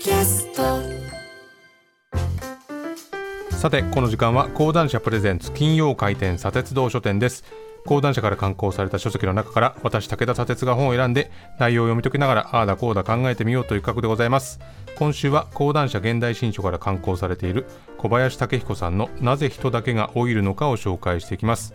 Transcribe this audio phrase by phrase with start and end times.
[0.00, 0.62] キャスト。
[3.54, 7.44] さてこの時間は講談社プレゼンツ金曜回転砂鉄道書店です。
[7.84, 14.58] 講談社から刊行された書籍の中から私武田砂鉄が本を選んで内容を読み解きながらああだこうだ考えてみようという企画でございます。
[14.96, 17.66] 今週は講談社現代新書から刊行されている
[17.98, 21.74] 小林武彦さんのなぜ人だけが老いるのかを紹介していきます。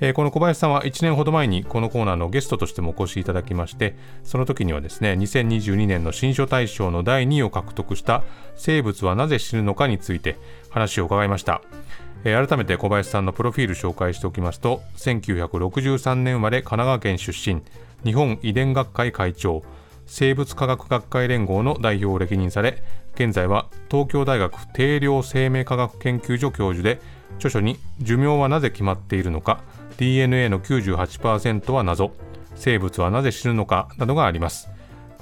[0.00, 8.22] えー、この小林さんは1年ほど前にこのコーナーのゲストとしてもお越しいただきましてその時にはですね2022年の新書大賞の第2位を獲得した
[8.56, 10.36] 「生物はなぜ死ぬのか」について
[10.70, 11.62] 話を伺いました、
[12.24, 17.62] えー、改めて小林さんのプロフィール紹介しておきますと1963年生まれ神奈川県出身
[18.04, 19.62] 日本遺伝学会会長
[20.06, 22.82] 生物科学学会連合の代表を歴任され
[23.14, 27.00] 現在は東京大学定量生命科学研究所教授で
[27.36, 29.60] 著書に寿命はなぜ決まっているのか
[29.98, 32.12] DNA の98%は謎。
[32.54, 34.68] 生物はなぜ死ぬのかなどがあります。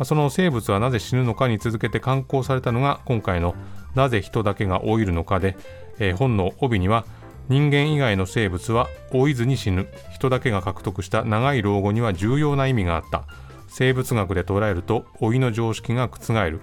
[0.05, 3.55] その生物はなぜ死ぬのかに続けて刊行されたのが今回の
[3.95, 5.57] なぜ人だけが老いるのかで、
[5.99, 7.05] えー、本の帯には
[7.49, 9.89] 人間以外の生物は老いずに死ぬ。
[10.13, 13.25] 人だけが獲得した長い老後には重要な意味があった。
[13.69, 16.61] 生物学で捉えると老いの常識が覆る。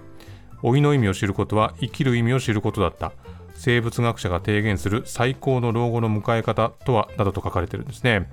[0.62, 3.12] 老いの意味を知ることは生きる意味を知ることだった。
[3.64, 8.28] 生物学者が提言する最高の老後の迎え方とはなどと書かれてるんですね。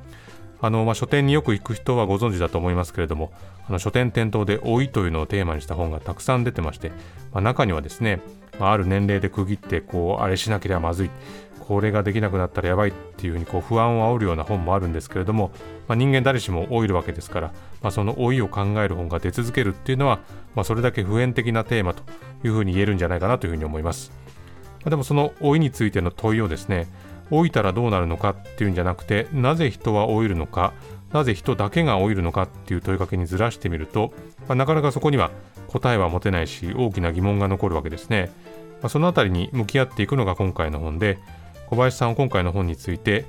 [0.59, 3.31] あのまあ、書店によく行く人はご存知だと思いますけれども、
[3.67, 6.89] あの書店店頭で老いというのをテーマにした本がたくさん出てまして、
[7.31, 8.21] まあ、中にはですね、
[8.59, 11.11] まあ、ある年齢で区切ってこうあれしなければまずい、
[11.59, 15.51] これができなくなったらやばいっていうふうにこう不安を煽るような本もあるんですけれども、
[15.87, 20.21] まあ、人間誰しも老いるわけですから、まあ、その老いを考える本が出続けるっていうのは、
[20.55, 22.01] まあ、それだけ普遍的なテーマと
[22.43, 24.11] いうふうに言えるんじゃないかなというふうに思います。
[24.89, 26.87] でもその老いについての問いをですね
[27.31, 30.73] 老いたらどうなるのかっていうんじゃなくてなぜ人は老いるのか
[31.11, 34.13] なぜ人だけが老いるのかっていう問いかけにずらしてみると、
[34.47, 35.31] まあ、なかなかそこには
[35.67, 38.31] 答えは持てないし大きな疑問が残るわけですね、
[38.81, 41.19] まあ、そのあたりに向き合っていくのが今回の本で
[41.67, 43.25] 小林さんは今回の本について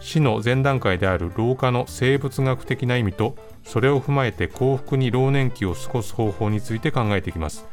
[0.00, 7.64] 死の前段階である老化の生物学的な意味とそれを踏まえて幸福に老年期を過ごす方法について考えていきます。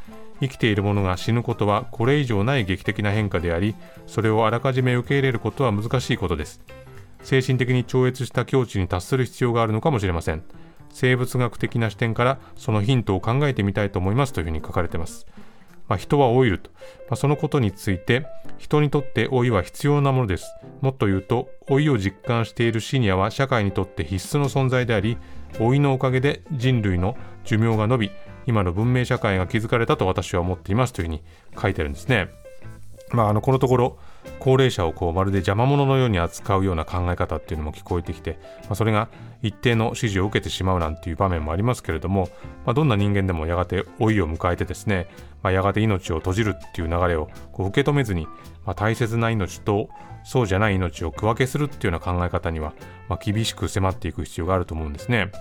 [0.41, 3.75] 生きている者が死ぬことはこれ以上ない劇的な変化であり
[4.07, 6.61] それをあらかじめ受け入れることは難しいことです。
[7.23, 10.43] 精神的に超越した境地に達する必要があるのかもしれません。
[10.91, 15.25] 生物学的な視点からそのヒントを考えてみたいと思いますというふうに書かれています。
[15.87, 16.69] まあ、人は老いると、
[17.09, 18.27] まあ、そのことについて
[18.59, 20.45] 人にとって老いは必要なものです。
[20.81, 25.17] もっと言うと老いを実感しているシニアは社会にとって必須の存在であり
[25.59, 28.11] 老いのおかげで人類の寿命が伸び
[28.49, 31.21] 今の文明社会が築かれたと私は思っていますというふうに
[31.61, 32.29] 書いてるんですね。
[33.11, 33.97] まあ、あのこのところ
[34.39, 39.07] 高齢者をこうまるで邪魔者のように扱うような考え方っていうのも聞こえてきて、まあ、それが
[39.43, 42.29] 一定の支持を受けてしまうなんていう場面もありますけれども、
[42.65, 45.07] まあ、どんな人間でもやがて老いを迎えてですね、
[45.43, 48.27] まあ、やがて命を閉じるっていう流れをこう受け止めずに、
[48.65, 49.89] ま、大切な命と
[50.23, 52.73] そうじゃない命を区分けするっていうような考え方には、
[53.09, 55.31] ま、厳しく迫っていく必要があると思うんですね。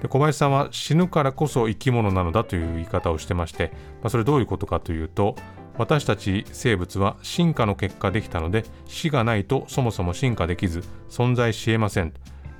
[0.00, 3.70] で小林さんは死ぬからこそ生き物なのだという言い方をしてまして、
[4.02, 5.36] まあ、それどういうことかというと
[5.78, 12.12] 私たち生物は進化の結果できたので死がないとそもそも進化できず存在し得ません。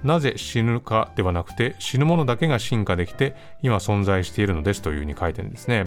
[0.02, 5.84] なぜ死ぬかではなくて死ぬものだけが進化できて今存在しているのですというふうに書いてるんですね。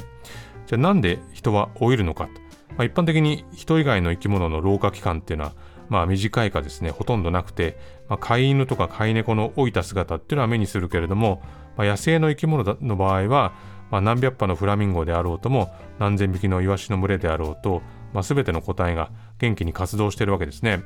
[0.68, 2.30] じゃあなんで人は老いるのか、
[2.70, 5.54] まあ、一般的に人以外の生き物の老化期間っていうのは
[5.90, 7.78] まあ、短いかですねほとんどなくて、
[8.10, 11.42] まあ、飼い犬とか飼い猫の老いた姿っていうのは目にするけれども、
[11.78, 13.54] まあ、野生の生き物の場合は、
[13.92, 17.82] まあ、何百羽のフラミンゴであろうとも何千匹のイワシの群れであろうと、
[18.14, 20.84] まあ、全ての個体が元気に活動しているわけですね、ま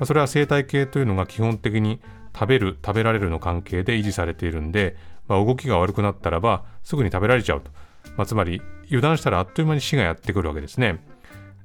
[0.00, 2.00] あ、それは生態系というのが基本的に
[2.34, 4.96] 食べる食べられるの関係で維持されているんで、
[5.26, 7.70] まあ、動きが悪くなったらばすぐに食べられちゃうと、
[8.16, 11.02] まあ、つまり油断したらあっという間に死がやってくるわけですね。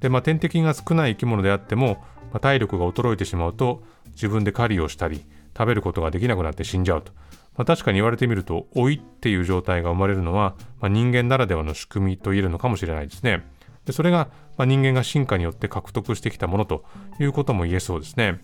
[0.00, 3.82] で、まあ、天敵が少ない生き物であってもまあ、体力が衰えてしまうと
[4.12, 5.24] 自分で狩りをしたり
[5.56, 7.12] 食べることができなくなって死んじゃうと、
[7.56, 13.46] まあ、確かに言われてみると老いっていう状態が生まれるのは、まあ、人間ならではの仕組みと言えるのかもしれないですね。
[13.84, 16.84] でそれが、ま、人間が進化によって獲得してきたものと
[17.20, 18.40] いうことも言えそうですね。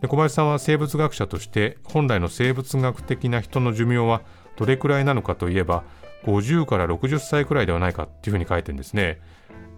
[0.00, 4.20] で小林さんは生物学者として本来の生物学的な人の寿命は
[4.56, 5.84] どれくらいなのかといえば
[6.24, 9.20] 50から60歳くらいではないかっていうふうに書いてるんですね。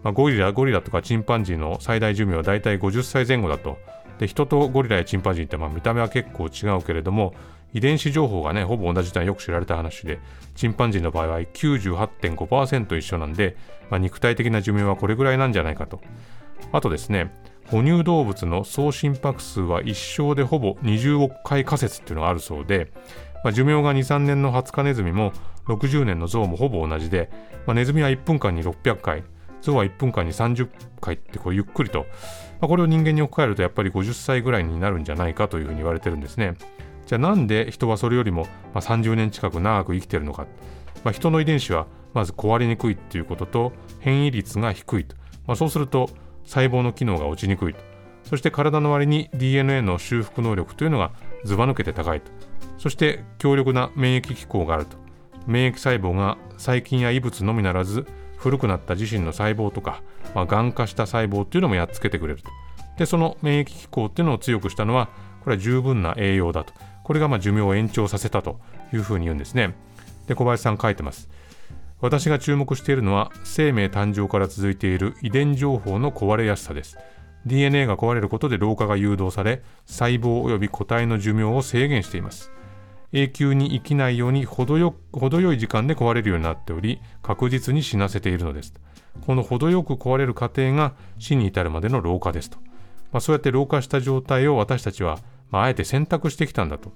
[0.08, 3.76] まあ、ゴリラ、ゴリラとかチンパンジーの最大寿命はだいたい50歳前後だと。
[4.18, 7.34] で、人とゴリラやチンパンジーってまあ見た目は結構違うけれども、
[7.74, 10.18] 遺伝子情報がね、ほぼ同じとはよく知られた話で、
[10.54, 13.54] チンパンジーの場合は98.5%一緒なんで、
[13.90, 16.00] まあ、肉体的な寿命はこれぐらいなんじゃないかと。
[16.72, 17.30] あとですね、
[17.66, 22.90] 哺乳動物の総心拍数は一生でほぼ20億回仮説っていうのがあるそうで、
[23.44, 25.34] まあ、寿命が2、3年の20日ネズミも
[25.66, 27.30] 60年の象もほぼ同じで、
[27.66, 29.22] まあ、ネズミは1分間に600回、
[29.62, 30.68] 象は1分間に30
[31.00, 32.06] 回ってこうゆっくりと、
[32.60, 36.56] まあ、これを人間に置き換えるとやっぱり50歳ぐらいになるんじゃないかというふうに言われてるんですね。
[37.06, 40.46] じゃあなんで人はそれよりもま30年近く長く生きてるのか、
[41.04, 45.16] まあ、人の遺伝子はまず壊れにくいっていうことと変異率が低いと、
[45.46, 46.10] まあ、そうすると
[46.44, 47.80] 細胞の機能が落ちにくいと。
[48.24, 51.12] そして体の割に DNA の修復能力というのが
[51.44, 52.30] ずば抜けて高いと。
[52.76, 54.98] そして強力な免疫機構があると。
[55.46, 58.06] 免疫細胞が細菌や異物のみならず
[58.38, 60.02] 古くなった自身の細胞とか、
[60.34, 62.50] まあ、がん化した細胞っていうのもやっつけてくれると。
[62.96, 65.08] でその免疫機構っていうのを強くしたのは
[65.44, 66.72] これは十分な栄養だと。
[67.04, 68.60] これがまあ寿命を延長させたと
[68.92, 69.74] いうふうに言うんですね。
[70.26, 71.28] で小林さん書いてます。
[72.00, 76.96] 私が注目しているのは生命誕生から続いている遺伝情報の壊れやすさです。
[77.46, 82.52] DNA が壊れることで老化が誘導され細胞及び個体の寿命を制限しています。
[83.12, 88.74] 永久に生きないように程よ程よい時間で壊れるようになっており確実に死なせているのです。
[89.26, 92.58] この程よく壊れる過程が死に至るまでの老化ですと、
[93.12, 95.18] まあ、そうやって老化した状態を私たちは、
[95.50, 96.92] まあ、あえて選択してきたんだと。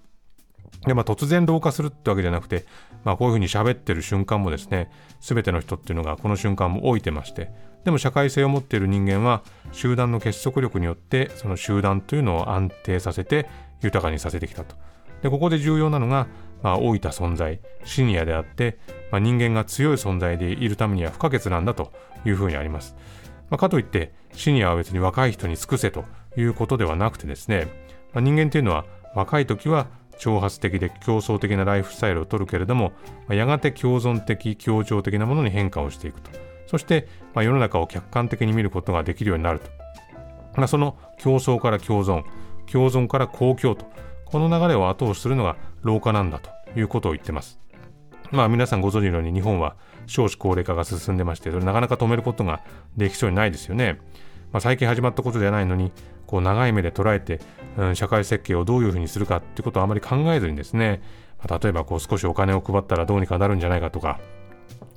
[0.87, 2.65] で、まあ、突然老化するってわけじゃなくて、
[3.05, 7.51] まあ、こういうふうに喋ってる瞬間もですね全ての人っていうのがこの瞬間も置いてまして
[7.85, 13.49] でも社会性を持っている人間は集団の結束力によってその集団というのを安定させて
[13.81, 14.75] 豊かにさせてきたと。
[15.23, 16.27] でここで重要なのが、
[16.63, 18.79] まあ、老いた存在シニアであって、
[19.11, 21.93] まあ、人間が強い存在でいるためには不可欠なんだと
[22.25, 22.97] いうふうにあります、
[23.51, 26.05] まあ、かといってシニアは別に若い人に尽くせと
[26.37, 27.69] いうことではなくてですね、
[28.13, 28.85] まあ、人間というのは
[29.15, 29.87] 若い時は
[30.19, 32.93] 挑発的で競争的なライフスタイルをとるけれども、
[33.27, 36.31] まあ、やがて共存的協調的なものに変化をしていくと。
[36.67, 39.69] そして、まあ、世の中を客観的に見ることができるようになると、
[40.57, 42.25] まあ、その競争から共存
[42.71, 43.85] 共存から公共と
[44.33, 47.61] この流れを後押しするのが老化なんだということを言ってます。
[48.31, 49.77] まあ皆さんご存知のように日本は
[50.07, 52.63] 少子高齢化が進んでまして、それなかなか止めることが
[52.97, 53.99] できそうにないですよね。
[54.51, 55.93] まあ、最近始まったことではないのに、
[56.27, 57.41] こう長い目で捉えて、
[57.77, 61.03] うん、社会設計をどういうふうにするかっていうことをあまり考えずにですね、
[61.39, 64.19] まあ、例えばこう少しお金を配ったらどうにかなるんじゃないかとか、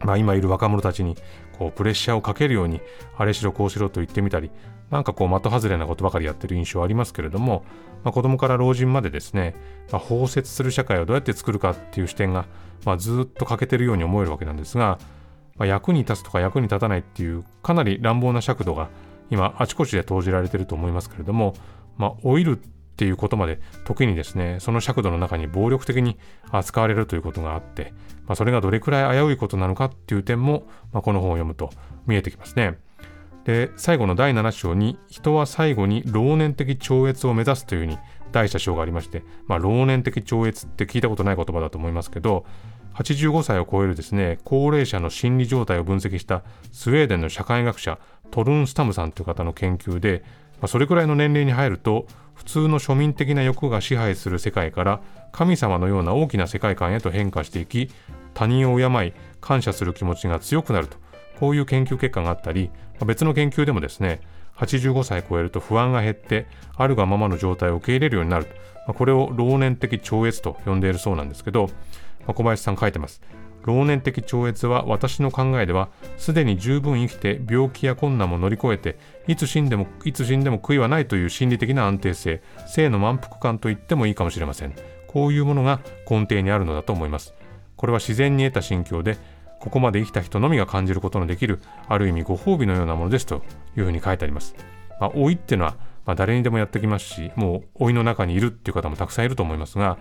[0.03, 1.15] まあ、今いる若者たちに
[1.57, 2.81] こうプレッシャーをかけるように
[3.17, 4.51] あれしろこうしろと言ってみたり
[4.91, 7.63] なんかこう的外れなことばかりやってる印象はありますけれども、
[8.03, 9.55] まあ、子供から老人までですね、
[9.91, 12.45] まあ、包摂する社会をどうやって作るかっていう視点が、
[12.85, 14.99] まあ、ずっと欠けてるように思えるわけなんですが、
[15.55, 18.89] まあ、役に立つとか役に立たないっていうかなり乱暴な尺度が
[19.31, 21.55] 今あちこちで投じられてると思いますけれども、
[21.97, 26.17] まあ、老いるっていうことまで時にですねその尺度の中に暴力的に
[26.49, 27.93] 扱われるということがあって、
[28.25, 31.69] まあ、それがどれくらい危ういことなのかっていう点も、まあ、この本を読むと
[32.07, 32.79] 見えてきますね。
[33.43, 37.99] で最後の第7章に人は最後に老年的超越を目指すというふうに
[38.31, 42.45] 題した章がありまして、まあ、老年的超越って聞いたことない言葉だと思いますけど
[42.95, 47.99] 85歳を超えるですね高齢者の心理状態を分析したスウェーデンの社会学者
[48.31, 52.07] トルンスタムさんという方の研究で、まあ、それくらいの年齢に入ると
[52.45, 55.01] 普通の庶民的な欲が支配する世界から
[55.31, 57.89] 神様のような大きな世界観へと変化していき
[58.33, 60.97] 他人を敬い感謝する気持ちが強くなると。
[61.39, 62.71] こういう研究結果があったり
[63.05, 64.21] 別の研究でもですね
[64.57, 66.47] 85歳超えると不安が減って
[66.77, 68.47] あるがままの状態を受け入れるようになる
[68.87, 71.69] これを老年的超越と呼んでいるそうなんですけど
[72.27, 73.21] 小林さん書いてます。
[73.65, 78.97] 老年的超越は私の考えではすでに十分生きて病気や困難も乗り越えて
[79.27, 84.75] いつ死んでもいつ死んでも悔いはないという心理的な安定性性の満腹感と言ってもいいかもしれません
[85.07, 87.33] こういうものが根底にあるのだと思います
[87.75, 89.17] これは自然に得た心境で
[89.59, 93.41] ここまで生きた人のみが感じることのできるある意味ご褒美のようなものですと
[93.75, 94.55] いうふうに書いてあります。
[94.99, 95.75] まあ、老いっていうのは、
[96.05, 99.97] まあ、誰にでもやってきますしもう老いの中にいるっていう方もたくさんいると思いますが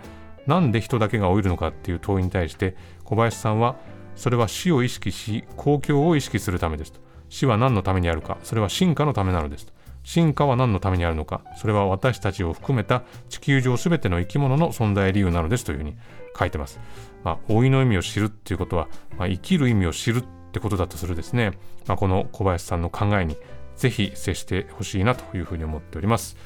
[0.47, 3.75] なんで人だけが老いるのかっていう問いに対して小林さんは
[4.15, 6.99] それは死を意識し公共を意識するためですと。
[7.29, 8.37] 死は何のためにあるか。
[8.43, 9.73] それは進化のためなのですと。
[10.03, 11.41] 進化は何のためにあるのか。
[11.57, 15.95] それは私たちを含めた地球上すべての生き物の存在理由なのですというふうに
[16.37, 16.79] 書いてます。
[17.23, 18.87] まあ、老いの意味を知るっていうことは、
[19.17, 23.35] まあ、生きる意味を知るってことだとするですね、まあ、この小林さんの考えに
[23.75, 26.37] ぜひ接してほしいなというふうに思っております。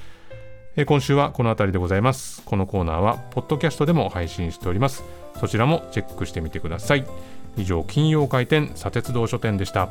[0.75, 2.43] え今週はこの辺りでございます。
[2.45, 5.03] このコーナーは、ポッドキャストでも配信しております。
[5.39, 7.05] そちらもチェックしてみてください。
[7.57, 9.89] 以上、金曜開店、砂鉄道書店でした。